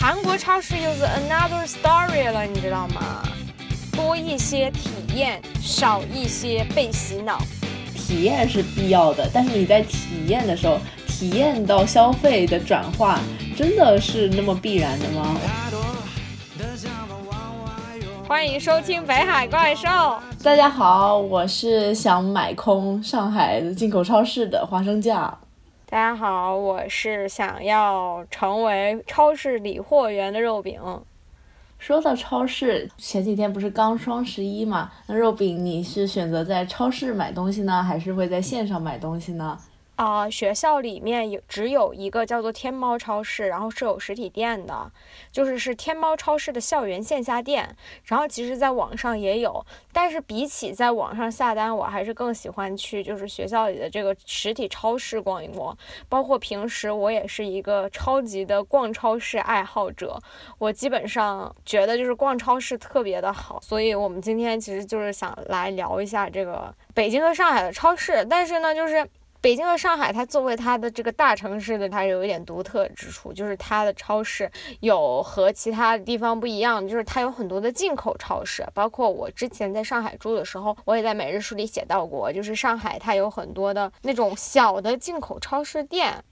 [0.00, 3.22] 韩国超市又是 another story 了，你知道吗？
[3.92, 7.42] 多一些体验，少一些被洗脑。
[7.94, 13.18] 体验是必要的，但是你在体验的时候，体验到消费的转化，
[13.56, 15.36] 真的是那么必然的吗？
[18.28, 19.88] 欢迎收听北海怪兽。
[20.40, 25.36] 大家好，我是想买空上海的进口超市的花生酱。
[25.86, 30.80] 大家好，我是想要成为超市理货员的肉饼。
[31.80, 34.92] 说到超市，前几天不是刚双十一嘛？
[35.08, 39.58] 那肉饼，你是选择在超市买东西呢，还是会在线上买东西呢？
[39.98, 44.92] 啊，学校里面有只有一个叫做天猫超市，然后是有实体店的，
[45.32, 47.76] 就是是天猫超市的校园线下店。
[48.04, 55.76] 然后其实在网上也有，但是比起在网上下单，我还是更喜欢去就是学校里的这个实体超市逛一逛。
[56.08, 60.16] 包括平时我也是一个超级的逛超市爱好者，
[60.58, 63.60] 我基本上觉得就是逛超市特别的好。
[63.60, 69.04] 所以我们今天其实就是想来聊一下这个北京和上海的超市，但是呢，就是。
[69.40, 78.66] 北京和上海，它作为它的这个大城市的，它有一点独特之处，就是它的超市有和其他地方不一样，就是它有很多的进口超市。
[78.74, 86.24] 包括我之前在上海住的时候，我也在每日书里写到过，就是上海它有很多的那种小的进口超市店。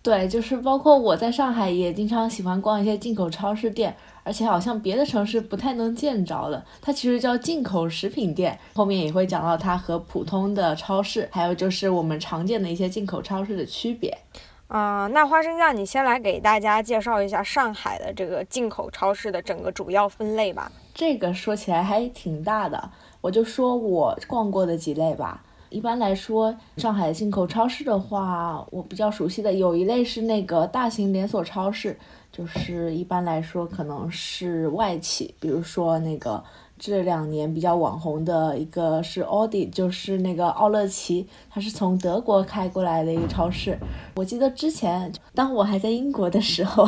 [0.00, 3.96] 对，就是包括我在上海也经常喜欢逛一些进口超市店。
[4.24, 8.58] 而且好像别的城市不太能见着的，它其实叫进口食品店。
[8.74, 14.16] 后面也会讲到它和普通的超市，还有就是我们常见的一些进口超市的区别。
[14.68, 20.72] 啊，那花生酱，你先来给大家介绍一下上海的这个进口超市的整个主要分类吧。
[20.94, 25.42] 这个说起来还挺大的，我就说我逛过的几类吧。
[25.68, 31.98] 一般来说，上海进口超市的话，我比较熟悉的有一类是那个大型连锁超市。
[32.32, 36.42] 就是一般来说，可能是外企，比如说那个
[36.78, 43.78] 这两年比较网红的一个是奥迪，就是那个奥乐奇，它是从德国开过来的一个超市。
[44.16, 46.86] 我记得之前当我还在英国的时候，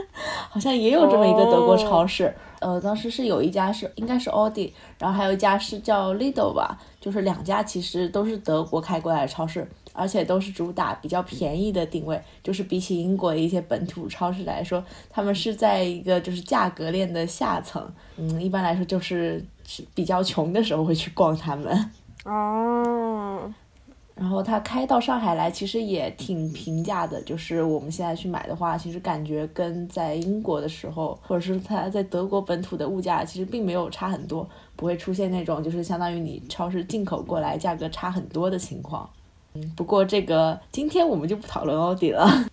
[0.48, 2.34] 好像也有这么一个德国超市。
[2.60, 9.68] 呃，当时是有一家是应该是奥迪，然后还有一家是叫 Lidl 吧，就是两家其实都是德国开过来的超市。
[9.96, 17.90] 而且都是主打比较便宜的定位，就是比起英国的一些本土超市来说，他们是在一个就是价格链的下层。
[18.16, 19.44] 嗯，一般来说就是
[19.94, 21.90] 比较穷的时候会去逛他们。
[22.24, 23.52] 哦。
[24.14, 27.20] 然后他开到上海来，其实也挺平价的。
[27.20, 39.06] 就是我们现在去买的话，其实感觉跟在英国的时候，或者是他在德国本土的物价，其实并没有差很多，不会出现那种就是相当于你超市进口过来价格差很多的情况。
[39.76, 42.26] 不过这个今天我们就不讨论奥迪了。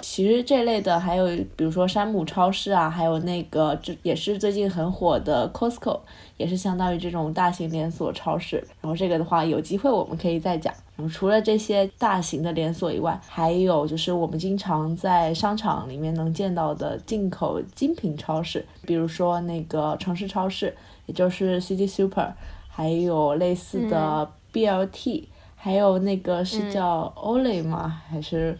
[0.00, 1.26] 其实这类的还有，
[1.56, 5.98] 比如说山姆超市啊，还有那个这也是最近很火的 Costco，
[6.36, 8.56] 也是相当于这种大型连锁超市。
[8.82, 10.72] 然后这个的话，有机会我们可以再讲。
[10.96, 22.34] 然后除了这些大型的连锁以外，还有就是我们经常在商场里面能见到的进口精品超市，比如说那个城市超市，也就是 City Super，
[22.68, 25.24] 还有类似的 BLT。
[25.66, 28.00] 还有那个是叫 Olay 吗？
[28.08, 28.56] 还是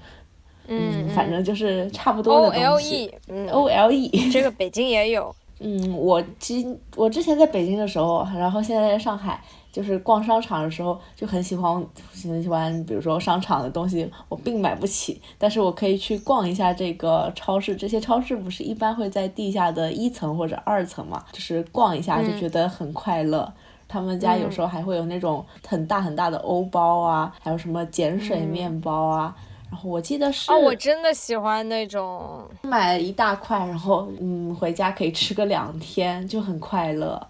[0.66, 3.08] 嗯，反正就是差不多的东西。
[3.52, 5.32] O L E， 这个北京也有。
[5.60, 9.40] 嗯，我今我之前在北京的时候，然后现在在上海，
[9.70, 11.80] 就是逛商场的时候就很喜欢
[12.24, 17.76] 很喜欢，比如说商场的东西我并买不起，但是我可以去逛一下这个超市。
[17.76, 21.24] 这些超市不是一般会在地下的一层或者二层嘛？
[21.30, 23.50] 就是逛一下就觉得很快乐。
[23.88, 29.34] 他们家有时候还会有那种很大很大的欧包啊，还有什么碱水面包啊。
[29.68, 37.20] 然后我记得是，哦，我真的喜欢那种，买一大块，然后嗯，回家可以吃个两天，就很快乐。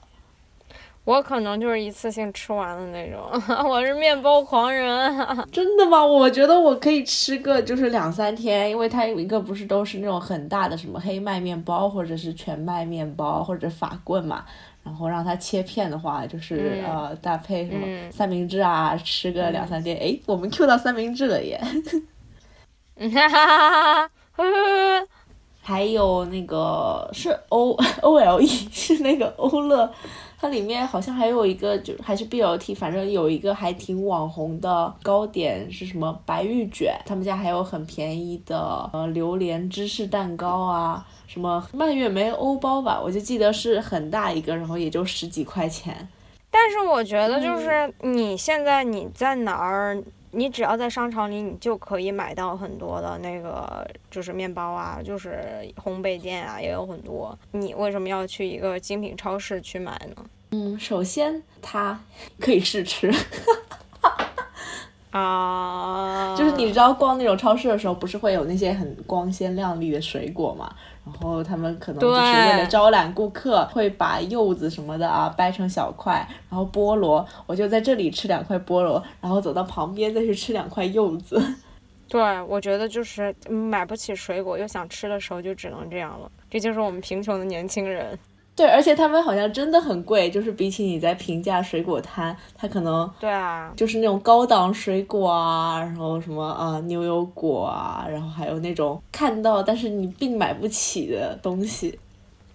[1.04, 3.22] 我可能就是一次性吃完的那种，
[3.70, 5.16] 我是面包狂人。
[5.50, 6.04] 真的吗？
[6.04, 14.44] 我觉得我可以吃个就是两三天，因为它有一个不是都是那种很大的什么黑麦面包，或者是全麦面包，或者法棍嘛。
[14.86, 19.96] 然后让它切片的话，就是呃搭配什么三明治啊，吃个两三天。
[19.98, 21.60] 哎，我们 Q 到三明治了耶！
[22.96, 25.06] 哈哈哈哈哈！
[25.60, 29.92] 还有那个是 O O L E，是那个欧乐。
[30.38, 46.08] 它里面好像还有一个，就还是 B L T，反正有一个还挺网红的糕点是什么白玉卷，他们家还有很便宜的呃榴莲芝士蛋糕啊，什么蔓越莓欧包吧，我就记得是很大一个，然后也就十几块钱。
[46.50, 50.02] 但是我觉得就是你现在你在哪儿？
[50.32, 55.40] 你只要在商场里，你就可以买到很多的那个就是面包啊，就是
[55.82, 57.38] 烘焙店啊，也有很多。
[57.52, 60.24] 你为什么要去一个精品超市去买呢？
[60.50, 61.98] 嗯，首先它
[62.38, 63.10] 可以试吃。
[65.10, 70.70] 啊，就是你知道逛那种超市的时候，不是会有那些很光鲜亮丽的水果嘛？
[71.06, 81.40] 然后他们可能就是为了招揽顾客，会把柚子什么的啊掰成小块，然后菠萝，我就在这里吃两块菠萝，然后走到旁边再去吃两块柚子。
[82.08, 86.30] 对，我觉得就是买不起水果又想吃的时候，就只能这样了。
[86.50, 88.18] 这就是我们贫穷的年轻人。
[88.56, 101.98] 对，而且他们好像真的很贵，就是比起你在平价水果摊，它可能对啊，就是那种高档水果啊，然后什么啊牛油果啊，然后还有那种看到但是你并买不起的东西。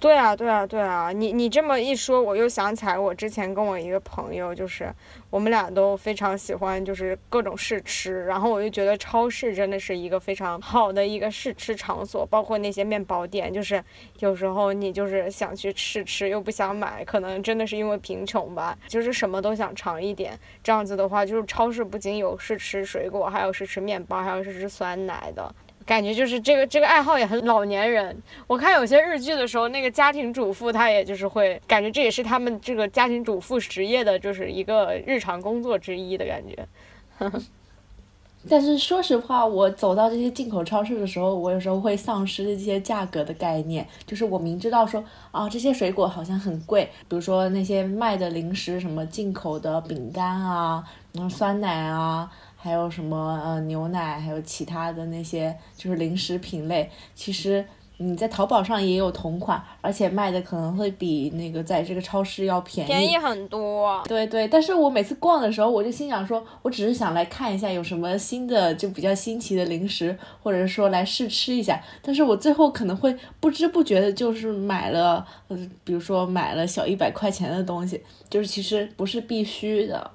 [0.01, 4.92] 对啊，对啊，对啊，你你这么一说，我又想起来，我之前跟我一个朋友，就是
[5.30, 13.83] 我们俩都非常喜欢，就是各种试吃，然后我就觉得超市真的是一个非常好的一个试吃场所，包括那些面包店，就是
[14.18, 25.53] 有时候你就是想去试吃又不想买，可能真的是因为贫穷吧，就是什么都想尝一点，这样子的话，就是超市不仅有试吃水果，还有试吃面包，还有试吃酸奶的。
[25.85, 28.15] 感觉就是这个这个爱好也很老年人。
[28.47, 37.31] 我看有些日剧的时候，那个家庭主妇她也就是会感觉这也是他们这个家庭主妇职业的就是一个日常工作之一的感觉。
[38.49, 43.87] 但是说实话，我走到这些进口超市的时候，我有时候会丧失这些价格的概念。
[44.07, 50.83] 就是我明知道说啊，这些水果好像很贵，比如说那些卖的零食，什么进口的饼干啊，
[51.13, 52.31] 然后酸奶啊。
[52.61, 57.65] 还有什么呃牛奶，还有其他的那些就是零食品类，其实
[57.97, 64.03] 你在淘宝上也有同款，而且卖的可能会比那个在这个超市要便宜，便宜很多。
[64.07, 80.11] 对对，但是我每次逛的时候，我就心想说，我只是想来看一下有什么新的就比较新奇的零食，或者说来试吃一下，但是我最后可能会不知不觉的就是买了，呃，比如说买了小一百块钱的东西，就是其实不是必须的，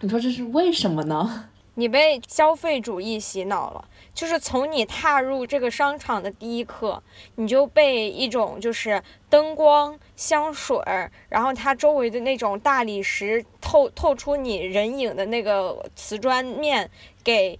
[0.00, 1.46] 你说这是为什么呢？
[1.74, 7.02] 你被消费主义洗脑了，就是从你踏入这个商场的第一刻，
[7.34, 16.90] 你就被一种就是灯光、香水儿，然后它周围的那种大理石透透出你人影的那个瓷砖面
[17.22, 17.58] 给。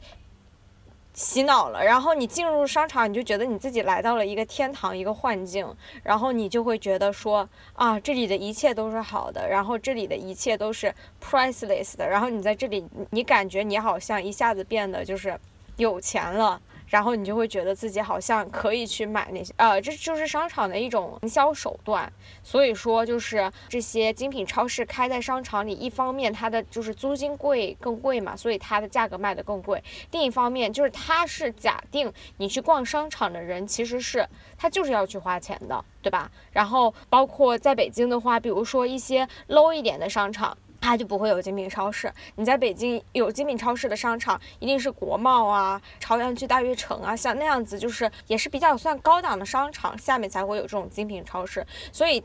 [1.15, 5.67] 洗脑了，然后你进入商场，你就觉得你自己来到了一个天堂，一个幻境，
[6.03, 15.39] 然后你就会觉得说啊，这里的一切都是好的，然后这里的一切都是 priceless 的，然后你在这里，你感觉你好像一下子变得就是
[15.77, 16.61] 有钱了。
[16.87, 22.13] 然后你就会觉得自己好像可以去买那些，呃，这就是商场的一种营销手段。
[22.43, 29.79] 所以说，就是这些精品超市开在商场里，一方面它的就是租金贵更贵嘛，所以它的价格卖的更贵；
[30.13, 36.31] 另一方面就是它是假定你去逛商场的人其实是他就是要去花钱的，对吧？
[36.53, 40.57] 然后包括在北京的话，比如说一些 low 一点的商场。
[40.85, 42.13] 它就不会有精品超市。
[42.37, 51.67] 你在北京有精品超市的商场，一定是国贸啊、朝阳区大悦城啊，像那样子，就是也是比较算高档的商场，下面才会有这种精品超市。
[51.91, 52.23] 所以，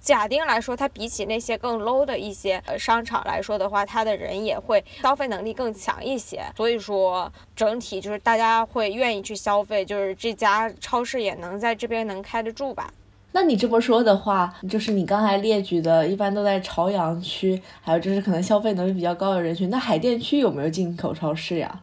[0.00, 6.44] 假定来说，它比起那些更 low 的一些呃商场来说的话，它的人也会消费能力更强一些。
[6.56, 12.92] 所以说，整体就是大家会愿意去消费，就是这家超市也能在这边能开得住吧。
[13.36, 19.68] 那你这么说的话，就是你刚才列举的，一般都在朝阳区，还有就是可能消费能力比较高的人群。
[19.68, 21.80] 那海淀区有没有进口超市呀？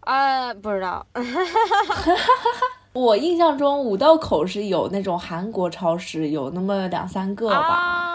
[0.00, 1.04] 啊，不知道。
[2.94, 8.11] 我印象中五道口是有那种韩国超市，有那么两三个吧。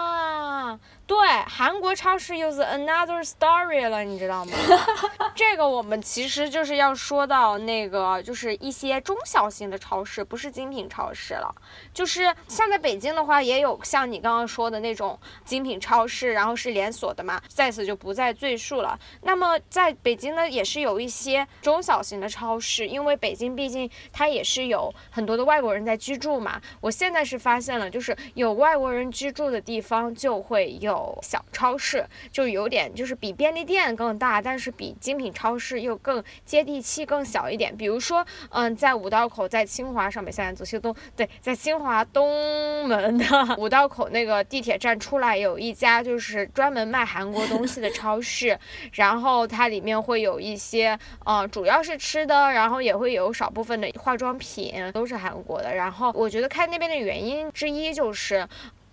[1.07, 4.51] 对，韩国超市又是 another story 了，你知道吗？
[5.33, 11.55] 这个我们其实就是要说到那个，就是一些中小型的超市，不是精品超市了。
[11.93, 18.99] 就是像在北京的话，也有像你刚刚说的那种精品超市，然后是连锁的嘛，在此就不再赘述了。
[19.21, 26.61] 那么在北京呢，也是有一些中小型的超市，因为北京毕竟它也是有很多的外国人在居住嘛。
[26.81, 30.96] 我现在是发现了，就是有外国人居住的地方就会有。
[31.21, 37.75] 小超市就有点就是比便利店更大，但是比精品超市又更接地气、更小一点。
[37.75, 43.25] 比如说，嗯，在五道口，在清华上北下南左西东，对，在清华东门的
[43.57, 48.57] 五道口那个地铁站出来有一家就是专门卖韩国东西的超市，
[48.93, 55.73] 然后它里面会有一些，嗯，主要是吃的，然后也会有少部分的化妆品都是韩国的。
[55.73, 58.47] 然后我觉得开那边的原因之一就是。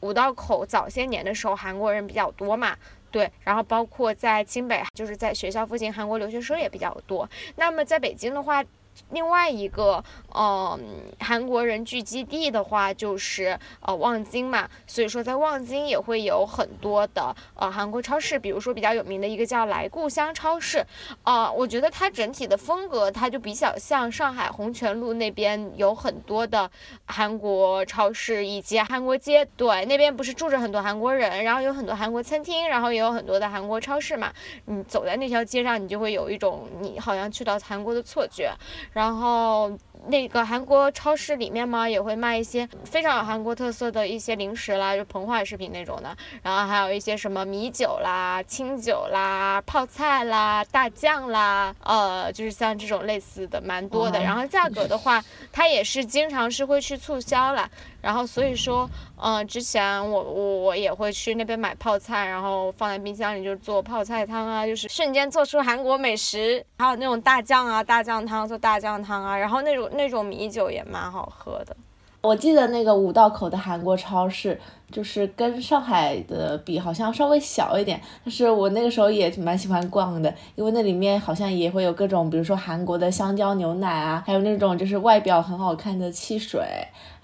[0.04, 2.76] 五道口早些年的时候，韩国人比较多嘛，
[3.10, 7.26] 对，然后包括在清北，就是在学校附近，韩国留学生也比较多。
[7.56, 8.62] 那么在北京的话，
[9.10, 10.02] 另外一个，
[10.34, 10.78] 嗯，
[11.20, 20.84] 韩国人聚集地的话，就是呃望京嘛，所以说在望京也会有很多的呃韩国超市，比如说比较有名的一个叫来故乡超市，
[21.22, 26.70] 啊，我觉得它整体的风格，它就比较像上海红泉路那边有很多的
[27.06, 34.32] 韩国超市以及韩国街，对，那边不是住着很多韩国人，然后有很多韩国餐厅，然后也有很多的韩国超市嘛，
[34.64, 38.52] 你走在那条街上，你就会有一种你好像去到韩国的错觉。
[38.92, 39.72] 然后
[40.06, 46.16] 那个韩国超市里面嘛，也会卖一些非常有韩国特色的一些零食啦，就膨化食品那种的。
[46.42, 54.22] 然后还有一些什么米酒啦、清酒啦、泡菜啦、大酱啦，呃，就是像这种类似的蛮多的。
[54.22, 57.68] 然后价格的话，它也是经常是会去促销啦。
[58.04, 66.62] 然后所以说，嗯，之前我我我也会去那边买泡菜，然后放在冰箱里就做泡菜汤啊，就是瞬间做出韩国美食。
[66.78, 71.74] 还有那种大酱啊，大酱汤做大酱汤啊，然后那种那种米酒也蛮好喝的。
[72.20, 74.58] 我记得那个五道口的韩国超市，
[74.90, 86.62] 就是跟上海的比，好像稍微小一点，但是我那个时候也蛮喜欢逛的，因为那里面好像也会有各种，比如说韩国的香蕉牛奶啊，还有那种就是外表很好看的汽水。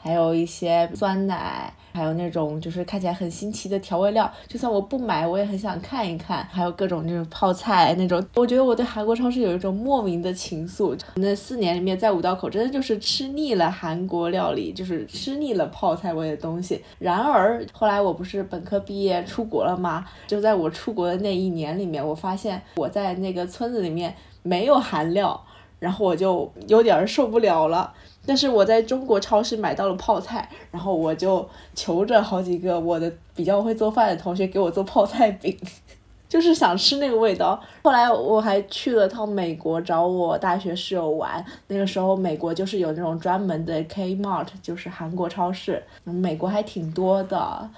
[0.03, 6.43] 还有一些酸奶，还有那种就是看起来很新奇的调味料，就算我不买，我也很想看一看。
[6.51, 10.99] 还有各种那种泡菜那种，我觉得我对韩国超市有一种莫名的情愫。
[11.17, 16.83] 那四年里面，在五道口真的就是吃腻了韩国料理，就是吃腻了泡菜味的东西。
[16.99, 20.07] 然而后来我不是本科毕业出国了吗？
[20.27, 25.39] 就在我出国的那一年里面，我发现我在那个村子里面没有韩料，
[25.79, 27.93] 然后我就有点受不了了。
[28.27, 35.57] 但是我在中国超市买到了泡菜，然后我就求着好几个我的比较会做饭的同学给我做泡菜饼，
[36.29, 37.61] 就是想吃那个味道。
[37.83, 47.69] 后来我还去了趟美国找我大学室友玩，那个时候美国就是有那种专门的 Kmart，就是韩国超市，美国还挺多的。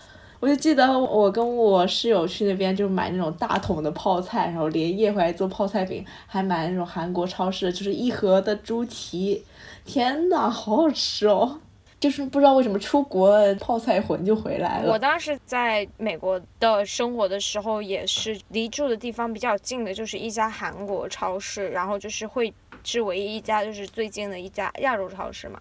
[0.42, 9.44] 我就记得我跟我室友去那边就买那种大桶的泡菜，然后连夜回来做泡菜饼，还买那种韩国超市就是一盒的猪蹄。
[9.84, 11.60] 天呐，好好吃哦！
[12.00, 14.90] 就是不知道为什么出国泡菜魂就回来了。
[14.90, 25.60] 我当时在美国的生活的时候，也是离住的地方比较近的，就是一家韩国超市，然后就是会是唯一一家就是最近的一家亚洲超市嘛，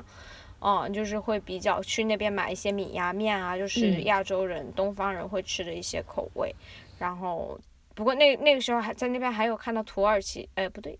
[0.61, 6.55] 嗯，就是会比较去那边买一些米呀面啊，就是亚洲人、东方人会吃的一些口味。
[6.97, 7.59] 然后，
[7.95, 10.97] 不过那那个时候还在那边还有看到土耳其，哎，不对，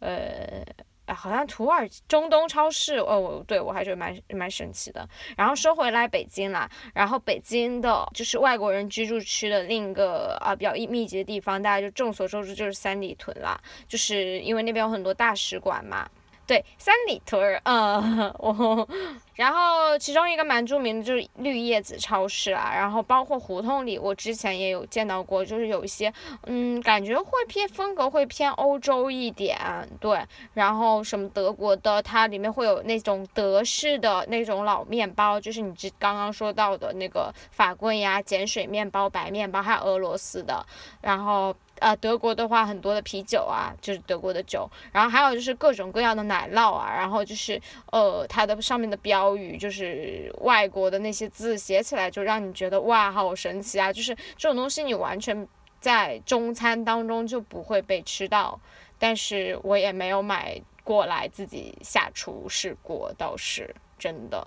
[0.00, 0.64] 呃。
[1.12, 5.04] 好像土耳其中东超市哦，对我还觉得蛮蛮神奇的。
[5.36, 16.08] 然后说回来北京啦，然后北京的就是外国人居住区的另一个啊比较密集的地方，大家就众所周知就是三里屯啦，就是因为那边有很多大使馆嘛。
[16.50, 18.88] 对，三里屯儿，嗯，我，
[19.34, 26.12] 然后其中一个蛮著名的就是绿叶子超市啊，然后包括胡同里，我之前也有见到过，就是有一些，
[26.46, 29.56] 嗯，感觉会偏风格会偏欧洲一点，
[30.00, 30.20] 对，
[30.52, 40.66] 然后什么德国的，它里面会有那种德式的那种老面包，就是你之刚刚说到的那个法棍呀、碱水面包、白面包，还有俄罗斯的，
[41.00, 41.54] 然后。
[41.80, 47.60] 呃，德国的话，很多的啤酒啊，就是德国的酒，然后还有就是各种各样的奶酪啊，然后就是
[47.90, 53.92] 呃，它的上面的标语就是外国的那些字，写起来就让你觉得哇，好神奇啊！
[53.92, 55.48] 就是这种东西你完全
[55.80, 58.60] 在中餐当中就不会被吃到，
[58.98, 64.46] 但是我也没有买过来自己下厨试过，倒是真的。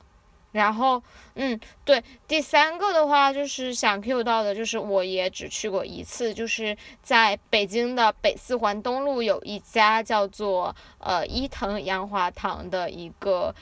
[0.53, 1.03] 然后，
[1.36, 13.53] 嗯，对，第三个的话就是想 Q 到的，就是我也只去过一次，就是在北京的北四环东路有一家叫做呃伊藤洋华堂的一个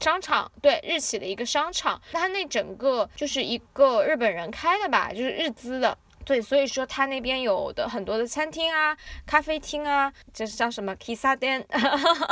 [0.00, 5.98] 商场，对，日企的一个商场，它那整个就是一个日本人开的吧，就是日资的。
[6.26, 11.64] 对，所以说他那边有的很多的餐厅啊、咖啡厅啊，就是叫什么 kissa 店，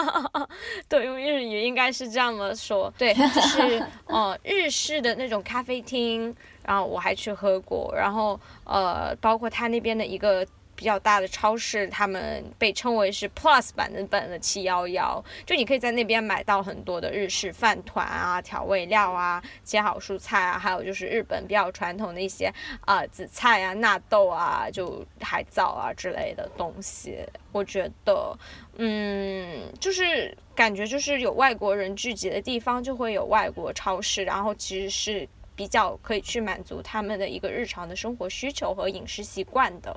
[0.88, 2.92] 对，用日语应该是这样的说。
[2.98, 6.34] 对，就是 呃日式的那种咖啡厅，
[6.66, 10.44] 然后我还去喝过，然后呃包括他那边的一个。
[10.76, 27.19] 比较大的超市，他们被称为是 Plus 版的本的七幺幺，就你可以在那边买到很多的日式饭团啊、调味料啊、切好蔬菜啊，还有就是日本比较传统的一些啊紫菜啊、纳豆啊、就海藻啊之类的东西。
[27.52, 28.37] 我觉得，
[28.76, 35.28] 嗯，就是感觉就是有外国人聚集的地方就会有外国超市，然后其实是。
[35.57, 39.97] 比较可以去满足他们的一个日常的生活需求和饮食习惯的，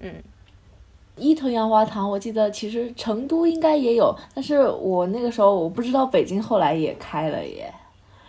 [0.00, 0.12] 嗯。
[1.18, 7.72] 伊藤洋华堂，我记得其实成都应该也有，但是我那个时候我不知道北京后来也开了耶。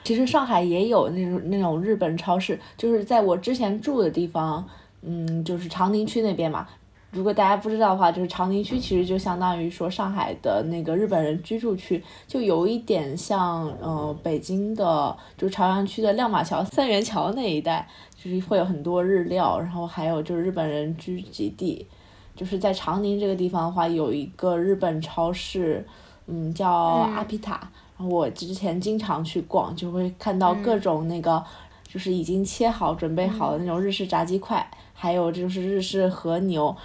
[0.06, 4.66] 其实上海也有那种那种日本超市，就是在我之前住的地方，
[5.02, 6.66] 嗯，就是长宁区那边嘛。
[7.12, 17.86] 如果大家不知道的话，就是长宁区其实就相当于说上海的那个日本人居住区，就有一点像呃北京的，就朝阳区的亮马桥、三元桥那一带，
[18.28, 21.88] 就是会有很多日料，然后还有就是日本人聚集地。
[22.36, 25.84] 就是在长宁这个地方的话，有一个日本超市，
[26.28, 27.54] 嗯，叫阿皮塔。
[27.98, 31.44] 然后我之前经常去逛，就会看到各种那个，
[31.88, 36.76] 就是已经切好、准备好的那种日式炸鸡块，还有就是日式和牛、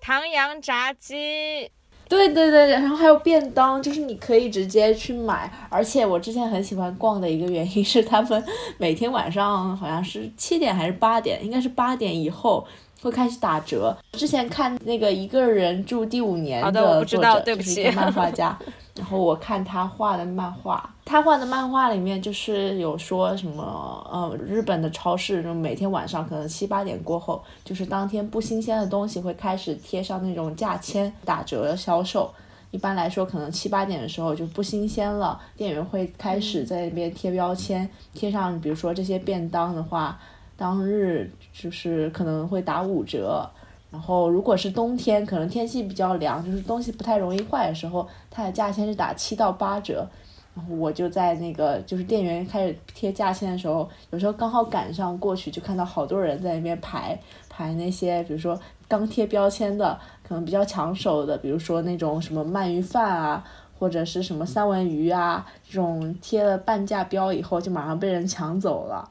[0.00, 1.70] 唐扬炸鸡。
[2.16, 5.50] 对对对，然后还有便当，就是你可以直接去买。
[5.68, 8.44] 而且我之前很喜欢逛的一个原因是，他们
[8.78, 12.66] 每天晚上好像是七点还是八点，应该是八点以后。
[13.02, 13.92] 会开始打折。
[14.12, 18.56] 之前看那个一个人住第五年的作者，就是漫画家。
[18.94, 32.32] 然后我看他画的漫画，他画的漫画里面就是有说什么，呃，日本的超市就每天晚上可能七八点过后，就是当天不新鲜的东西会开始贴上那种价签打折销售。
[32.70, 40.18] 一般来说，可能七八点的时候就不新鲜了，店员会开始在那边贴标签，贴上比如说这些便当的话。
[40.54, 43.50] 当日就是可能会打五折，
[43.92, 50.08] 然后如果是冬天，可能天气比较凉，就是东西不太容易坏的时候，它的价钱是打七到八折。
[50.54, 57.18] 然后我就在那个就是店员开始贴价签的时候，有时候刚好赶上过去，就看到好多人在那边排
[57.48, 58.58] 排那些，比如说
[58.88, 63.44] 刚贴标签的，可能比较抢手的，比如说那种什么鳗鱼饭啊，
[63.78, 69.08] 或者是什么三文鱼啊，这种贴了半价标以后，就马上被人抢走了。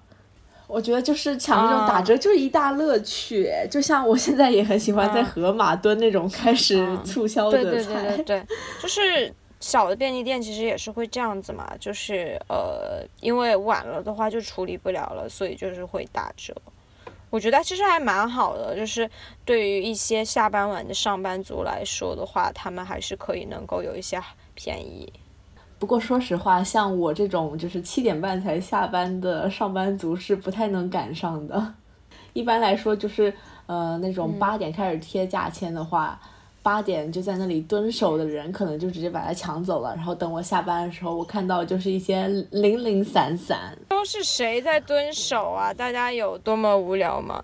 [0.72, 7.64] 我觉得就是抢那种打折就是一大乐趣，就像我现在也很喜欢在盒马蹲那种开始促销的菜。
[7.64, 8.46] 对对对对对，
[8.82, 16.56] 就是小的便利店其实也是会这样子嘛，就是呃，因为晚了的话就处理不了了，所以就是会打折。
[17.30, 19.10] 我觉得其实还蛮好的，就是
[19.44, 24.22] 对于一些下班晚的上班族来说的话，他们还是可以能够有一些
[24.54, 25.12] 便宜。
[25.82, 31.74] 不过说实话，像我这种就是七点半才下班的上班族是不太能赶上的。
[32.34, 33.34] 一般来说，就是
[33.66, 36.22] 呃那种八点开始贴价签的话，
[36.62, 39.96] 八点就在那里蹲守的人，可能就直接把它抢走了。
[39.96, 43.76] 然后等我下班的时候，我看到就是一些零零散散。
[43.90, 45.74] 都是谁在蹲守啊？
[45.74, 47.42] 大家有多么无聊吗？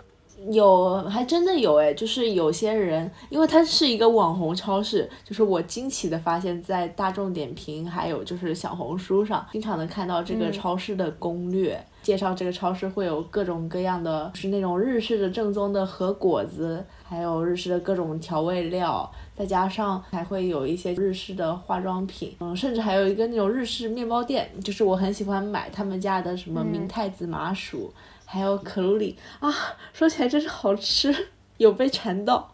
[0.52, 27.92] 有，还真的有哎，就是有些人，因为它是一个网红超市，就是我惊奇的发现，在大众点评还有就是小红书上，经常能看到这个超市的攻略，介绍这个超市会有各种各样的，是那种日式的正宗的和果子，还有日式的各种调味料，再加上还会有一些日式的化妆品，嗯，甚至还有一个那种日式面包店，就是我很喜欢买他们家的什么明太子麻薯。
[28.30, 29.50] 还有可露里啊，
[29.94, 32.54] 说起来真是好吃，有被馋到。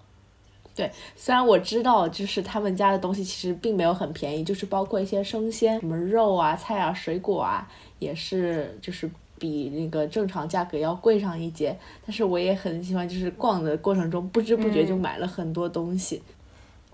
[0.76, 9.10] 对，虽然我知道，就是他们家的东西其实并没有很便宜，就是包括一些生鲜，什么肉啊、菜啊、水果啊，也是就是
[9.40, 11.76] 比那个正常价格要贵上一截。
[12.06, 16.22] 但是我也很喜欢，就是逛的过程中不知不觉就买了很多东西。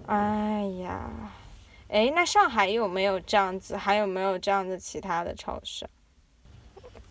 [0.05, 1.09] 哎呀，
[1.87, 3.77] 哎，那上海有没有这样子？
[3.77, 5.87] 还有没有这样子其他的超市？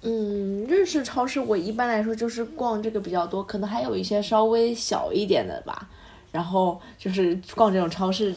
[0.02, 5.88] 嗯，日式超市我一般来说就是逛这个比较多，可能还有一些稍微小一点的吧。
[6.30, 8.34] 然后就是逛这种超市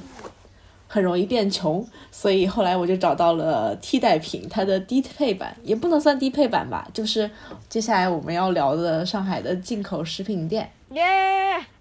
[0.88, 7.30] 很容易变穷，所以后来我就找到了替代品，它的低配版也不能算低配版吧，就是
[7.68, 10.72] 接下来我们要聊的上海的进口食品店。
[10.92, 11.04] 耶，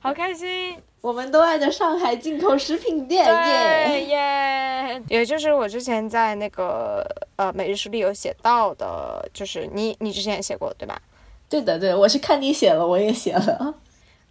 [0.00, 0.76] 好开心！
[1.00, 5.02] 我们都爱的上海进口食品店，耶耶！
[5.08, 7.04] 也就是我之前在那个
[7.36, 11.00] 呃每日书里有写到的，就是你你之前也写过对吧？
[11.48, 13.74] 对的对，我是看你写了，我也写了。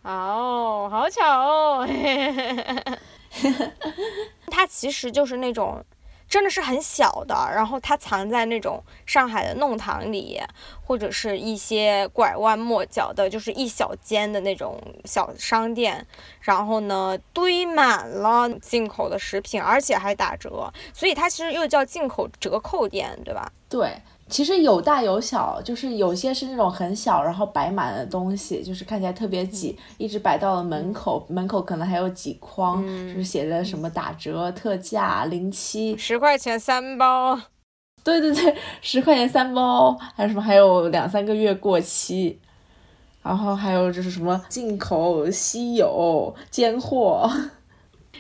[0.04, 1.88] 哦，好巧哦！
[4.52, 5.84] 它其实就是那种。
[6.30, 10.40] 真的是很小的，然后它藏在那种上海的弄堂里，
[10.82, 16.06] 或者是一些拐弯抹角的，就是一小间的那种小商店，
[16.42, 23.52] 然后呢堆满了进口的食品，而且还打折，所以它其实又叫进口折扣店，对吧？
[23.68, 24.00] 对。
[24.30, 37.40] 其实有大有小，就是有些是那种很小，然后摆满了东西，就是看起来特别挤，一直摆到了门口，门口可能还有几筐，就是写着什么打折、特价、零七，十块钱三包。
[38.04, 42.40] 对对对，十块钱三包，还有什么还有两三个月过期，
[43.22, 47.30] 然后还有就是什么进口稀有尖货。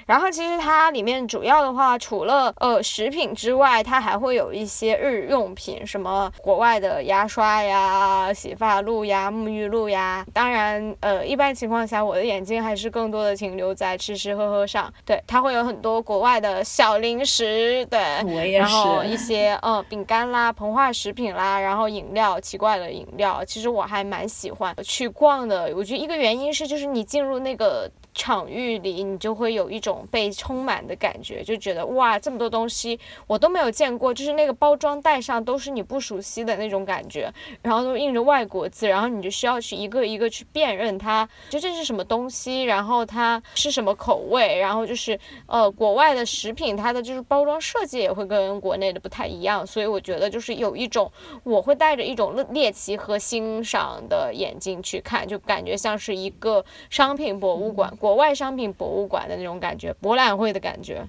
[0.10, 10.26] 然后其实它里面主要的话，除了呃食品之外，它还会有一些日用品，什么国外的牙刷呀、洗发露呀、沐浴露呀。
[10.34, 14.91] 当然，呃，一般情况下，我的眼睛还是更多的停留在吃吃喝喝上。
[15.06, 23.45] 对，它会有很多国外的小零食，对，然后一些呃饼干啦、膨化食品啦，然后饮料，奇怪的饮料。
[23.45, 25.72] 其实我还蛮喜欢去逛的。
[25.76, 27.88] 我觉得一个原因是，就是你进入那个。
[28.19, 51.10] 场域里，你就会有一种被充满的感觉，就觉得哇，这么多东西我都没有见过，就是那个包装袋上都是你不熟悉的那种感觉，然后都印着外国字，然后你就需要去一个一个去辨认它究竟是什么东西，然后它是什么口味，然后就是呃国外的食品，它的就是包装设计也会跟国内的不太一样，所以我觉得就是有一种
[51.45, 57.89] 我会带着一种猎奇和欣赏的眼睛去看，就感觉像是一个商品博物馆。
[57.97, 61.08] 国外商品博物馆的那种感觉，博览会的感觉。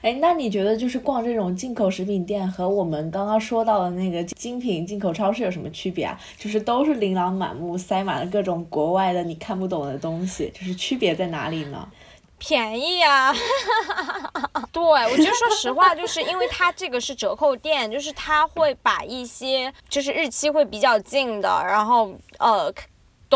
[0.00, 6.18] 哎，那你觉得就是逛这种进口食品店和我们刚刚说到的那个精品进口超市有什么区别啊？
[6.38, 11.86] 就是都是琳琅满目，塞满了各种国外的你看不懂的东西，就是区别在哪里呢？
[12.38, 13.32] 便宜呀！
[14.72, 22.72] 对，我觉得说实话，就是因为它这个是折扣店，就是它会把一些就是日期会比较近的，然后呃。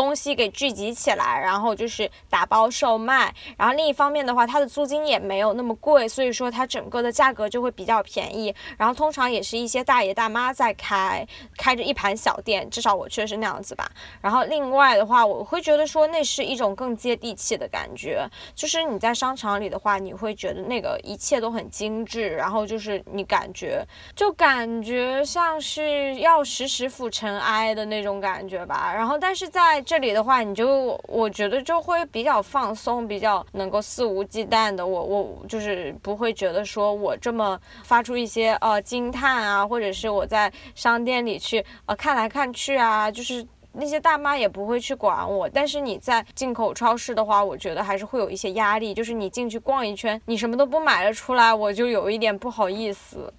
[0.01, 3.31] 东西给聚集起来，然后就是打包售卖。
[3.55, 8.51] 然后另一方面的话，它的租金也没有那么贵，所以说它整个的价格就会比较便宜。
[8.79, 11.23] 然后通常也是一些大爷大妈在开，
[11.55, 13.87] 开着一盘小店，至少我确实那样子吧。
[14.19, 23.85] 然后另外的话，我会觉得说那是一种更接地气的感觉，就是你在商场里的话，你会觉得那个一切都很精致，然后就是你感觉
[24.15, 28.91] 就感觉像是要时时抚尘埃的那种感觉吧。
[28.91, 34.87] 然后但是在这里的话，你就我觉得就会比较放松，比较能够肆无忌惮的。
[34.87, 45.49] 我我就是不会觉得说我这么发出一些呃惊叹啊，或者是我在商店里去呃看来看去啊，就是那些大妈也不会去管我。
[45.49, 53.33] 但是你在进口超市的话，我觉得还是会有一些压力，就是你进去逛一圈，你什么都不买了出来，我就有一点不好意思。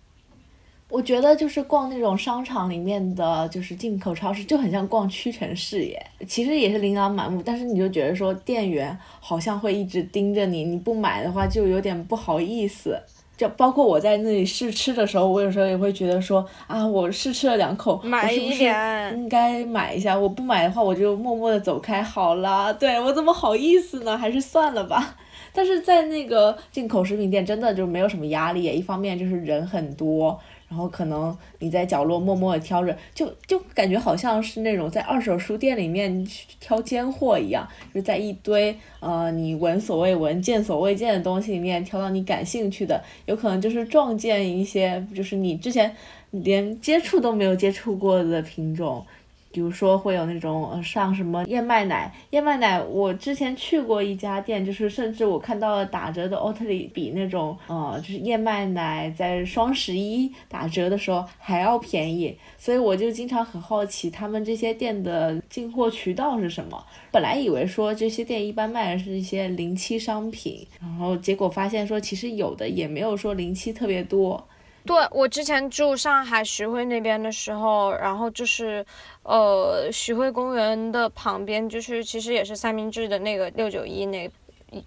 [0.92, 6.06] 我觉得就是逛那种商场里面的就是进口超市，就很像逛屈臣氏耶。
[6.28, 13.00] 其实也是琳琅满目，但是你就觉得说店员好像会一直盯着你，你不买的话就有点不好意思。
[13.38, 20.16] 就包括我在那里试吃的时候，我有时候也会觉得说啊，我试吃了两口，买一点应该买一下。
[20.16, 22.72] 我不买的话，我就默默的走开好了。
[22.74, 24.16] 对我怎么好意思呢？
[24.18, 25.16] 还是算了吧。
[25.54, 28.64] 但是在那个进口食品店，真的就没有什么压力。
[28.64, 30.38] 一方面就是人很多。
[30.72, 36.26] 然后可能你在角落默默的挑着，就就感觉好像是那种在二手书店里面
[36.60, 45.94] 挑尖货一样，就是在一堆呃你闻所未闻、见所未见的东西里面挑到你感兴趣的，有可能就是撞见一些就是你之前
[46.30, 49.04] 连接触都没有接触过的品种。
[49.52, 66.82] 比如说会有那种上什么燕麦奶，燕麦奶我之前去过一家店，就是甚至我看到了打折的奥特利比那种呃就是燕麦奶在双十一打折的时候还要便宜，所以我就经常很好奇他们这些店的进货渠道是什么。
[67.10, 74.42] 本来以为说这些店一般卖的是一些临期商品，然后结果发现说其实有的也没有说临期特别多。
[74.84, 78.84] 对我之前住上海徐汇那边的时候，然后就是，
[79.22, 84.28] 呃，徐汇公园的旁边，就是其实也是三明治的那个六九一那，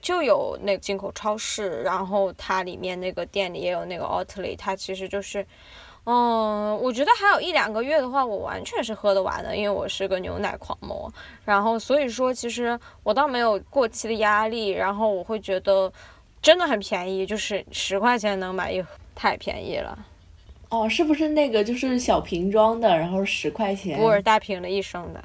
[0.01, 5.47] 就有那个进口超市，然后它里面那个店里也有那个奥特利，它其实就是，
[6.03, 11.09] 嗯，我觉得还有一两个月的话，我完全是喝得完的，因为我是个牛奶狂魔，
[11.45, 15.89] 然后所以说其实我倒没有过期的压力，然后我会觉得
[16.41, 18.89] 真的很便宜，就是十块钱能买一盒。
[19.15, 19.97] 太便宜了，
[20.69, 23.97] 哦，是不是那个就是小瓶装的，然后十块钱？
[23.97, 25.23] 不是大瓶的一升的，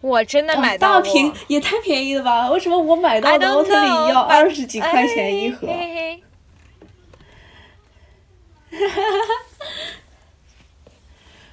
[0.00, 2.48] 我真的买到大瓶也太便宜了吧？
[2.50, 5.68] 为什么我买到的奥特利要二十几块钱一盒？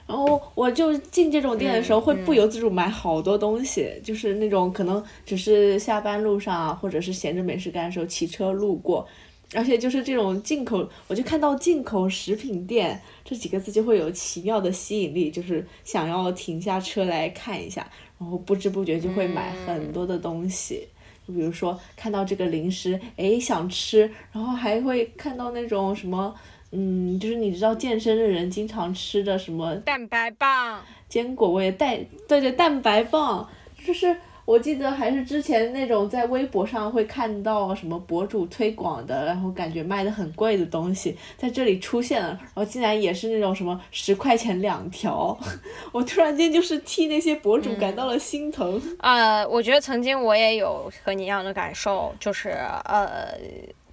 [0.07, 9.07] 然后我就进这种店的时候，会不由自主买好多东西，就是那种可能只是下班路上啊，或者是闲着没事干的时候骑车路过。
[9.53, 17.85] 而且就是这种进口，我就看到进口食品店这几个字就会有奇妙的吸引力，就是想要停下车来看一下，
[18.17, 20.87] 然后不知不觉就会买很多的东西。
[21.27, 26.33] 就比如说看到这个零食，哎，想吃，然后还会看到那种什么
[26.71, 33.47] 嗯，就是你知道健身的人经常吃的什么蛋白棒、坚果味蛋，对对，蛋白棒，
[33.85, 34.15] 就是
[34.51, 45.37] 我记得还是之前那种在微博上会看到什么博主推广的，然后感觉卖的很贵的东西，在这里出现了，然后竟然也是那种什么十块钱两条，
[45.93, 48.81] 我突然间就是替那些博主感到了心疼。
[48.99, 52.49] 呃，我觉得曾经我也有和你一样的感受，就是
[52.83, 53.29] 呃。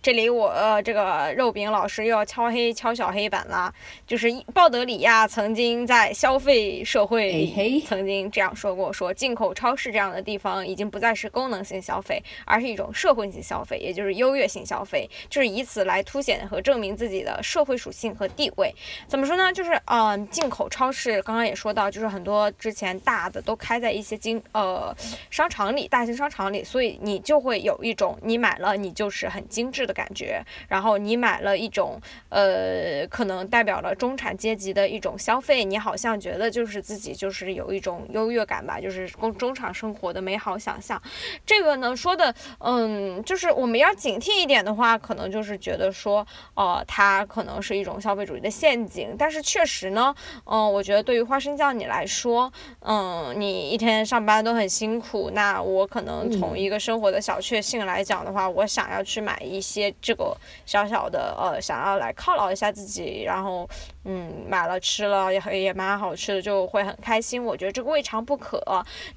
[0.08, 3.70] 这里我呃这个肉饼老师又要敲黑敲小黑板了，
[4.06, 7.46] 就是鲍德里亚曾经在消费社会
[7.86, 18.74] 曾经这样说过，说进口超市这样的地方已经不再是功能性消费，而是一种社会性消费，也就是优越性消费，就是以此来凸显和证明自己的社会属性和地位。
[19.06, 19.52] 怎么说呢？
[19.52, 24.96] 就是嗯，进口超市刚刚也说到，就是很多之前大的都开在一些经呃
[25.28, 29.86] 商场里，大型商场里，所以你就会有一种你买了你就是很精致。
[29.88, 41.02] 的感觉，然后你买了一种，呃，可能代表了中产阶级的一种消费，你好像觉得就是自己就是有一种优越感吧，就是中中产生活的美好想象。
[41.44, 49.16] 这个呢说的，嗯，就是我们要警惕一点的话，可能就是觉得说，哦，它可能是一种消费主义的陷阱。
[49.18, 59.77] 但是确实呢，嗯，我觉得对于花生酱你来说，嗯，你一天上班都很辛苦，那我可能从一个生活的小确幸来讲的话，我想要去买一些。
[60.00, 60.36] 这个
[60.66, 63.68] 小小的呃，想要来犒劳一下自己，然后
[64.04, 67.44] 嗯，买了吃了也也蛮好吃的，就会很开心。
[67.44, 68.62] 我觉得这个未尝不可。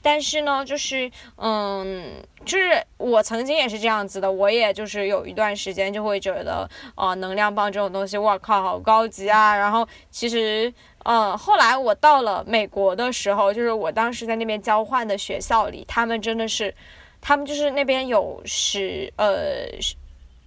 [0.01, 9.55] 但是呢，就是嗯，就是我曾经也是这样子的，我也就是有一段时间就会觉得啊，能量棒这种东西，我靠，好高级啊。
[9.55, 16.73] 然后其实嗯，后来我到了美国的时候，就是我当时在那边交换的学校里，他们真的是，
[17.19, 19.65] 他们就是那边有是呃。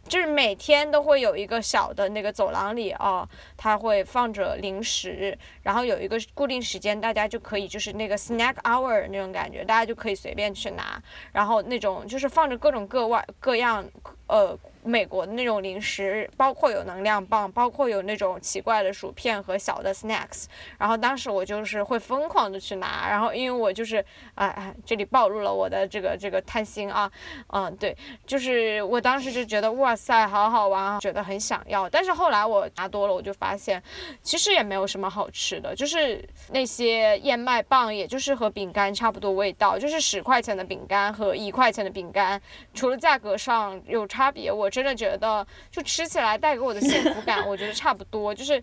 [0.08, 13.84] 就是每天都会有一个小的那个走廊里啊，它会放着零食，然后有一个固定时间，大家就可以就是那个 snack hour 那种感觉，大家就可以随便去拿，然后那种就是放着各种各外各样
[14.28, 14.58] 呃。
[14.84, 20.44] 美国的那种零食，包括有能量棒，包括有那种奇怪的薯片和小的 snacks。
[20.78, 27.10] 然后当时我就是会疯狂的去拿，然后因为我就是，哎哎，这里暴露了我的这个这个贪心啊，
[27.48, 31.88] 嗯，对，就是我当时就觉得哇塞，好好玩啊，觉得很想要。
[31.88, 33.82] 但是后来我拿多了，我就发现，
[34.22, 42.38] 其实也没有什么好吃的，就是那些燕麦棒，也就是和饼干差不多味道，就是十块钱的饼干和一块钱的饼干，
[42.74, 44.70] 除了价格上有差别，我。
[44.74, 48.62] 真的觉得，就吃起来带给我的幸福感， 我觉得差不多，就是。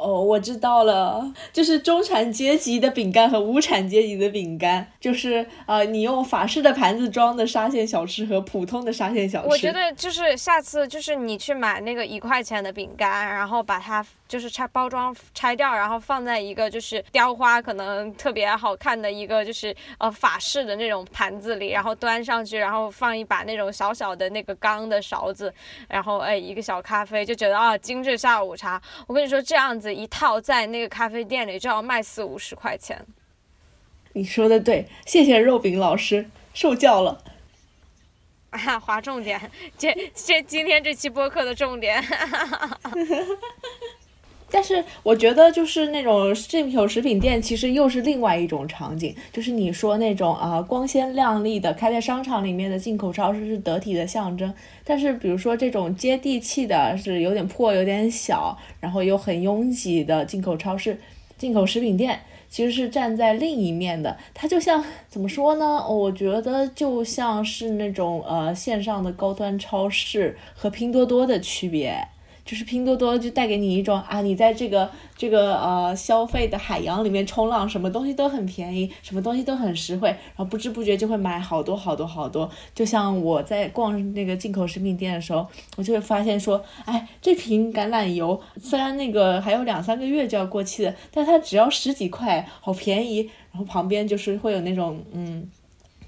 [0.00, 9.48] 哦，我知道了，就是中产阶级的饼干和无产阶级的饼干，就是呃，你用法式的盘子装的沙县小吃和普通的沙县小吃。
[9.48, 25.52] 我觉得就是下次就是你去买那个一块钱的饼干，然后把它就是拆包装拆掉，然后放在一个就是雕花可能特别好看的一个就是呃法式的那种盘子里，然后端上去，然后放一把那种小小的那个钢的勺子，
[25.88, 28.80] 然后哎一个小咖啡，就觉得啊精致下午茶。
[29.06, 29.88] 我跟你说这样子。
[29.88, 33.02] 一套在那个咖啡店里就要卖四五十块钱。
[34.12, 37.24] 你说的对，谢谢肉饼老师，受教了。
[38.50, 42.00] 啊，划重点，这这今天这期播客的重点。
[44.50, 49.14] 但是我觉得，就是那种进口食品店，其实又是另外一种场景。
[49.30, 54.52] 就是你说那种啊，光鲜亮丽的开在商场里面的进口超市是得体的象征。
[54.84, 60.98] 但是，比如说这种接地气的，是有点破、有点小，然后又很拥挤的进口超市、
[61.36, 64.16] 进口食品店，其实是站在另一面的。
[64.32, 65.86] 它就像怎么说呢？
[65.86, 72.08] 我觉得就像是那种呃线上的高端超市和拼多多的区别。
[72.48, 82.50] 就是拼多多就带给你一种啊，你在这个这个呃消费的海洋里面冲浪，什么东西都很便宜，什么东西都很实惠，然后不知不觉就会买好多好多好多。
[82.74, 93.30] 就像我在逛那个进口食品店的时候，我就会发现说，哎，这瓶橄榄油虽然那个还有两三个月就要过期的，但它只要十几块，好便宜。
[93.50, 95.46] 然后旁边就是会有那种嗯。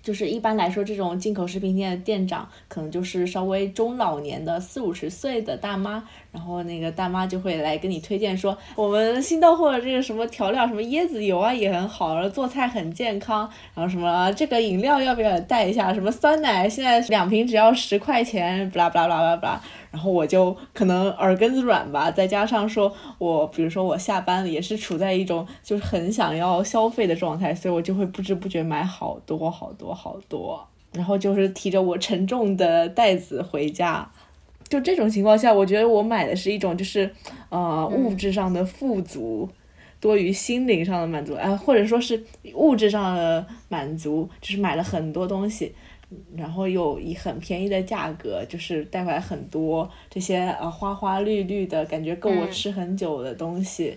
[0.03, 15.93] 就是一般来说，这种进口食品店的店长可能就是稍微中老年的四五十岁的大妈，然后那个大妈就会来跟你推荐说，我们新到货的这个什么调料，什么椰子油啊也很好，然后做菜很健康，然后什么这个饮料要不要带一下？
[15.93, 19.61] 什么酸奶现在两瓶只要十块钱，不啦不啦不啦不啦。
[19.91, 34.09] 然后我就可能耳根子软吧，再加上说我，比如说我下班了，也是处在一种就是很想要消费的状态，所以我就会不知不觉买好多好多好多，然后就是提着我沉重的袋子回家。
[34.69, 37.11] 就这种情况下，我觉得我买的是一种就是
[37.49, 39.49] 呃物质上的富足。
[39.99, 42.25] 多于心灵上的满足，哎，或者说是
[42.55, 45.75] 物质上的满足，就是买了很多东西，
[46.37, 53.97] 然后又以很便宜的价格，就是带回来很多这些呃花花绿绿的感觉够我吃很久的东西，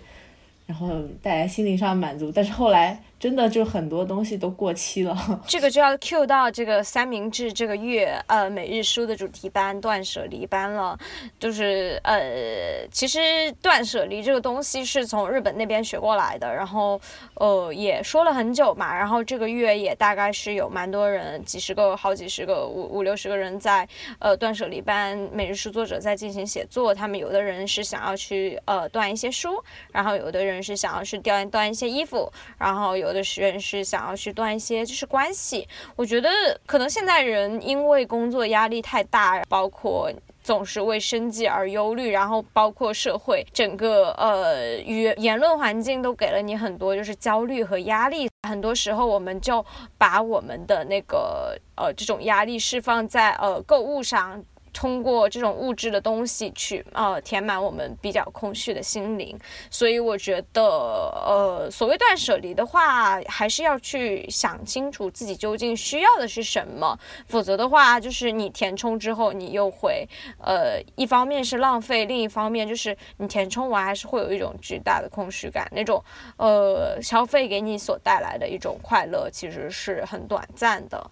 [0.66, 3.02] 然后带来心灵上的满足，但是后来。
[3.18, 5.16] 真的就很多东西都过期了，
[5.48, 10.98] 这个就要 Q 到这个三明治这个月呃每日书的主题班断舍离班了，
[11.38, 17.00] 就是呃其实断舍离这个东西是从日本那边学过来的，然后
[17.36, 33.13] 呃也说了很久嘛，然后这个月也大概是有蛮多人几十个好几十个五五六十个人在呃断舍离班每日书作者在进行写作，他们有的人是想要去呃断一些书，然后有的人是想要去掉断一些衣服，然后有。
[33.14, 36.28] 的人是想要去断一些就是关系，我觉得
[36.66, 49.64] 可能现在人因为工作压力太大，包括总是为生计而忧虑，然后包括社会整个呃言言论环境都给了你很多就是焦虑和压力，很多时候我们就
[49.96, 54.44] 把我们的那个呃这种压力释放在呃购物上。
[54.74, 59.38] 通过这种物质的东西去呃填满我们比较空虚的心灵，
[59.70, 70.06] 所以我觉得呃所谓断舍离的话，还是要去想清楚自己究竟需要的是什么，否则的话就是你填充之后，你又会
[70.38, 76.02] 呃一方面是浪费，另一方面就是你填充完还是会有一种巨大的空虚感，那种
[76.36, 81.10] 呃消费给你所带来的一种快乐其实是很短暂的。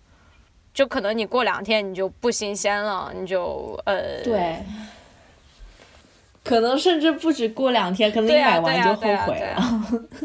[0.74, 4.58] 就可能你过两天你就不新鲜了，你就呃，对，
[6.42, 9.82] 可能甚至不止过两天，可能你买完就后悔了。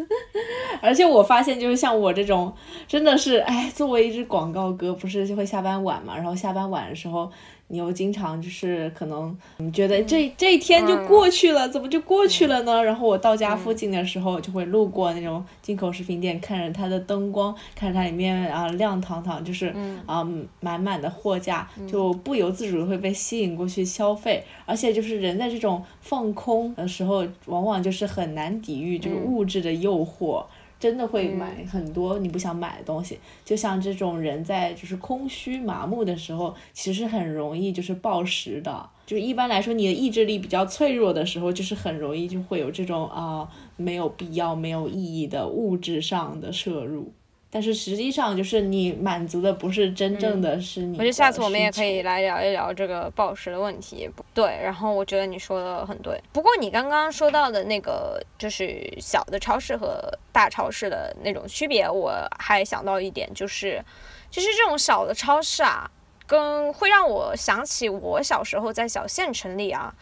[0.82, 2.54] 而且我发现，就是像我这种，
[2.88, 7.32] 真的是，哎，作为一只广告哥，不是就会下班晚嘛，然后下班晚的时候。
[7.70, 12.82] 你又经常就是可能你觉得这这一天就过去了，怎么就过去了呢？
[12.82, 19.74] 然后我到家附近的时候，就会路过那种进口食品店，看着它的灯光，看着它里面啊亮堂堂，就是
[20.06, 20.24] 啊
[20.62, 24.44] 满满的货架，就不由自主的会被吸引过去消费。
[24.66, 30.46] 而且就是人在这种放空的时候，往往就是很难抵御就是物质的诱惑。
[30.80, 38.90] 真的会买很多你不想买的东西，就像这种人在就是空虚麻木的时候，其实很容易就是暴食的。
[39.06, 47.14] 就是一般来说，你的意志力比较脆弱的时候，就是很容易就会有这种啊没有必要、没有意义的物质上的摄入。
[47.50, 50.98] 但是实际上，就是你满足的不是真正的是你。
[50.98, 54.10] 我觉得下次我们也可以来聊一聊这个暴食的问题。
[54.34, 56.22] 对，然后我觉得你说的很对。
[56.34, 63.82] 不过你刚刚说到的那个，就是小的超市和大超市的那种区别，我还想到一点，就是，
[64.30, 65.90] 就是这种小的超市啊，
[66.26, 69.96] 跟会让我想起我小时候在小县城里啊，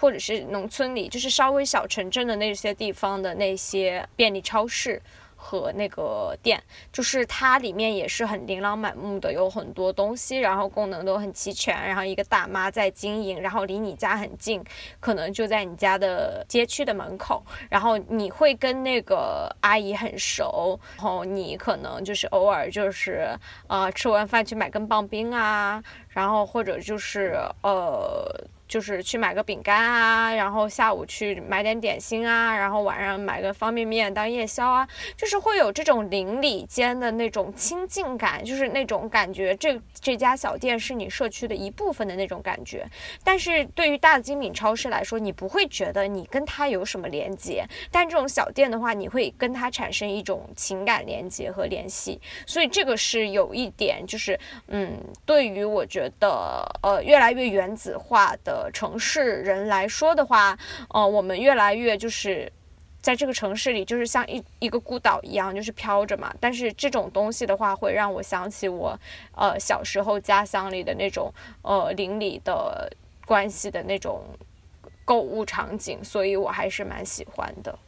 [0.00, 5.00] 或者是农村里，就是稍微小城镇的那些地方的那些便利超市。
[5.40, 6.60] 和那个店，
[6.92, 14.62] 就是它里面也是很琳琅满目的，有很多东西，然后功能都很齐全，然后一个大妈在经营，然后离你家很近，
[14.98, 23.28] 可能就在你家的街区的门口，然后你会跟那个阿姨很熟，然后你可能就是偶尔就是
[23.68, 28.28] 呃吃完饭去买根棒冰啊，然后或者就是呃。
[28.68, 42.86] 就是去买个饼干啊，然后下午去买点点心啊，然后晚上买个方便面当夜宵啊，就是会有这种邻里间的那种亲近感，就是那种感觉，这这家小店是你社区的一部分的那种感觉。
[43.24, 52.20] 但是对于大的精品超市来说，你不会觉得你跟它有什么连接，但这种小店的话，你会跟它产生一种情感连接和联系。
[52.44, 54.92] 所以这个是有一点，就是嗯，
[55.24, 58.57] 对于我觉得呃越来越原子化的。
[58.72, 62.50] 城市人来说的话，呃，我们越来越就是
[63.00, 66.34] 在这个城市里，就是像一一个孤岛一样，就是飘着嘛。
[66.40, 68.98] 但是这种东西的话，会让我想起我
[69.34, 72.90] 呃小时候家乡里的那种呃邻里的
[73.24, 74.22] 关系的那种
[75.04, 77.78] 购物场景，所以我还是蛮喜欢的。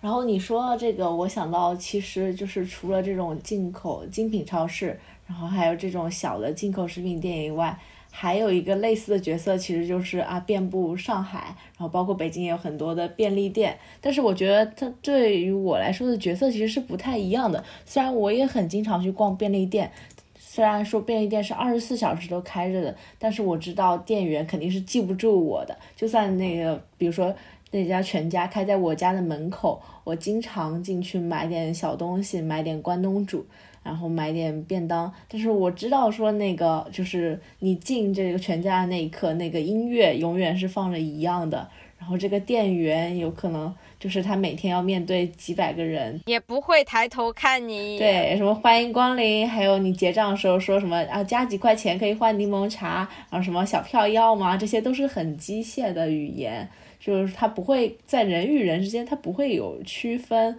[0.00, 7.76] 然后你说到这个，我想到其实就是除了这种进口精品超市，然后还有这种小的进口食品店以外。
[8.16, 13.76] 还有一个类似的角色，其实就是啊，遍布上海，然后包括北京也有很多的便利店。
[14.00, 17.64] 但是我觉得它对于我来说的角色其实是不太一样的。
[17.84, 19.90] 虽然我也很经常去逛便利店，
[20.38, 25.76] 虽然说便利店是二十四小时都开着的，但是我知道店员肯定是记不住我的。
[25.96, 27.34] 就算那个，比如说
[27.72, 33.44] 那家全家开在我家的门口，我经常进去买点小东西，买点关东煮。
[33.84, 35.12] 然后买点便当。
[35.28, 41.68] 但是我知道说那个就是你进这个全家的那一刻，那个音乐永远是放着一样的。
[41.96, 47.96] 然后这个店员有可能就是他每天要面对几百个人，也不会抬头看你。
[47.98, 54.54] 对，什么欢迎光临，还有你结账的时候说什么啊，加几块钱可以换柠檬茶，然后什么小票要吗？
[54.54, 56.68] 这些都是很机械的语言，
[57.00, 60.58] 就是他不会在人与人之间，他不会有区分。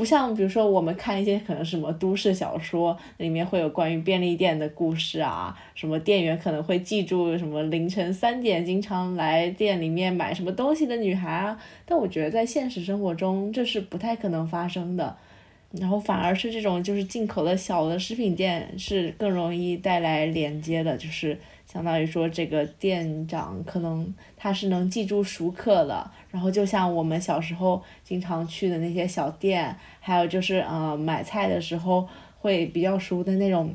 [0.00, 15.14] 不像，比如说我们看一些可能什么都市小说，里面会有关于便利店的故事啊，什么店员可能会记住什么凌晨三点经常来店里面买什么东西的女孩啊，但我觉得在现实生活中这是不太可能发生的。
[15.72, 21.38] 然后反而是这种就是进口的小的食品店是更容易带来连接的，就是
[21.72, 32.08] 相当于说这个店长可能他是能记住熟客的，然后就像我们小时候经常去的那些小店，还有就是呃买菜的时候
[32.40, 33.72] 会比较熟的那种，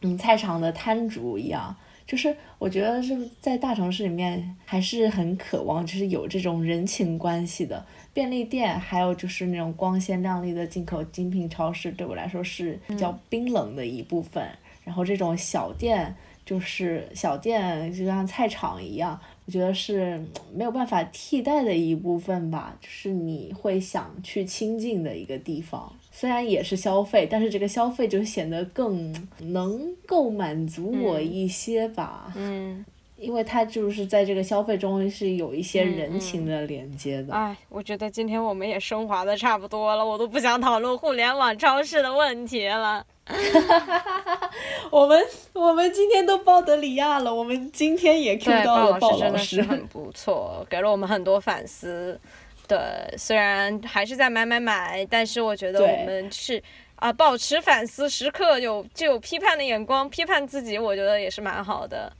[0.00, 1.76] 嗯菜场的摊主一样。
[2.04, 14.44] 就是我觉得是在大城市里面还是很渴望，就是有这种人情关系的便利店，还有就是那种光鲜亮丽的进口精品超市，对我来说是比较冰冷的一部分。
[14.82, 16.12] 然后这种小店，
[16.50, 20.20] 就是小店就像菜场一样，我觉得是
[20.52, 25.92] 没有办法替代的一部分吧，就是你会想去亲近的一个地方。
[26.10, 32.32] 虽然也是消费，但是这个消费就显得更能够满足我一些吧。
[32.34, 32.84] 嗯，
[33.20, 37.34] 因为它就是在这个消费中是有一些人情的连接的。
[37.34, 43.04] 哎，我觉得今天我们也升华的差不多了，我都不想讨论互联网超市的问题了。
[44.90, 52.18] 我们我们今天都鲍德里亚了，我们今天也 Q 到了鲍老师，很不错，给了我们很多反思。
[52.66, 52.78] 对，
[53.18, 56.60] 虽然还是在买买买，但是我觉得我们是
[56.96, 62.12] 啊，保持反思时刻有就有批判的眼光，批判自己，我觉得也是蛮好的。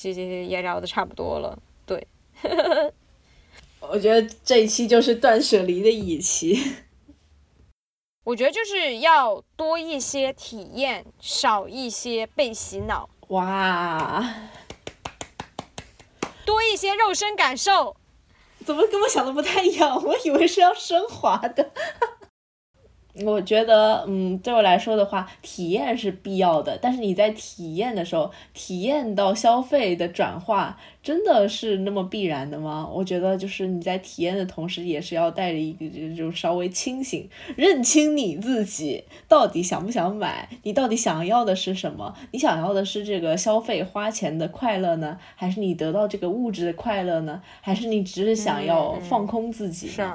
[0.00, 2.06] 其实也聊的差不多了，对。
[3.80, 6.58] 我觉得这一期就是断舍离的一期。
[8.24, 13.10] 我觉得就是要多一些体验，少一些被洗脑。
[13.28, 14.48] 哇！
[16.46, 17.94] 多一些肉身感受。
[18.64, 20.02] 怎么跟我想的不太一样？
[20.02, 21.72] 我以为是要升华的。
[23.24, 26.78] 我觉得，嗯，对我来说的话，体验是必要的。
[26.80, 32.88] 但是你在体验的时候，体验到消费的转化，真的是那么必然的吗？
[32.92, 42.14] 我觉得，就是你在体验的同时，也是要带着一个，就稍微清醒，认清你自己到底想不想买，你到底想要的是什么？
[42.32, 47.42] 你想要的是这个消费花钱的快乐呢，还是你得到这个物质的快乐呢？
[47.60, 49.88] 还是你只是想要放空自己？
[49.88, 50.08] 是。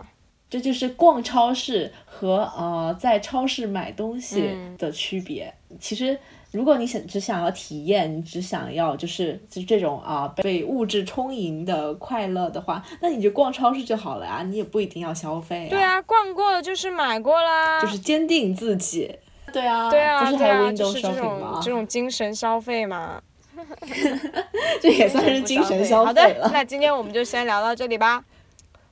[0.49, 5.53] 这就是逛超市和呃在超市买东西的区别。
[5.79, 6.17] 其实，
[6.51, 15.67] 如果你想只想要体验，你只想要就是就这种啊被物质充盈的快乐的话，那你就逛超市就好了呀，你也不一定要消费。
[15.69, 19.13] 对啊，逛过了就是买过啦，就是坚定自己。
[19.51, 23.21] 对啊，对啊，对啊，就是这种这种精神消费嘛。
[24.81, 26.43] 这也算是精神消费了。
[26.43, 28.23] 好的，那今天我们就先聊到这里吧，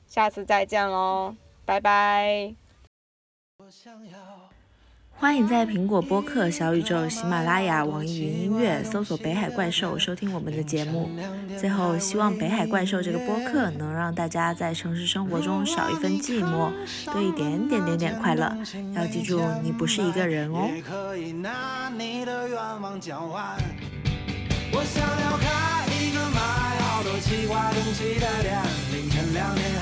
[0.07, 1.35] 下次再见喽。
[1.65, 2.53] 拜拜。
[5.15, 11.09] 欢迎在苹果播客、小宇宙、喜马拉雅、网易云音乐搜索北海怪兽收听我们的节目。
[11.57, 16.73] 最后希望北海怪兽这个播客能让大家在城市生活中少一份寂寞，
[17.05, 18.53] 多一点点点点快乐。
[18.95, 20.67] 要记住，你不是一个人哦。
[20.67, 22.99] 我可以拿你的愿望。
[24.73, 26.41] 我想要开一个卖
[26.81, 28.59] 好多奇怪东西的店。
[28.91, 29.72] 凌晨两点。